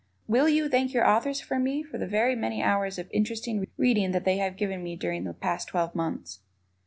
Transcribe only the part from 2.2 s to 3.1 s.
many hours of